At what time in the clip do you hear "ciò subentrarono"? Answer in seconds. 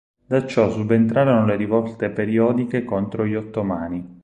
0.47-1.45